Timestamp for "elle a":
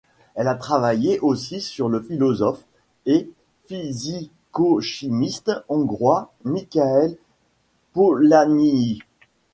0.33-0.55